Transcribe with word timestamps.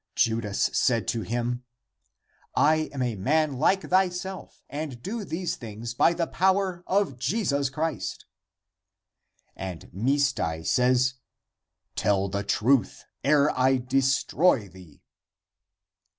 Judas 0.15 0.71
said 0.73 1.07
to 1.09 1.21
him, 1.21 1.63
"I 2.55 2.89
am 2.91 3.03
a 3.03 3.15
man 3.15 3.59
like 3.59 3.83
thyself, 3.91 4.63
and 4.67 4.99
do 4.99 5.23
these 5.23 5.55
things 5.55 5.93
by 5.93 6.13
the 6.13 6.25
power 6.25 6.83
of 6.87 7.19
Jesus 7.19 7.69
Christ." 7.69 8.25
And 9.55 9.91
Misdai 9.93 10.65
says," 10.65 11.13
Tell 11.95 12.29
the 12.29 12.41
truth, 12.43 13.05
ere 13.23 13.51
I 13.55 13.77
destroy 13.77 14.67
thee." 14.67 15.03